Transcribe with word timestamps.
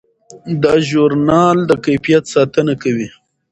دا 0.63 0.73
ژورنال 0.89 1.57
د 1.69 1.71
کیفیت 1.85 2.23
ساتنه 2.33 2.73
کوي. 2.83 3.09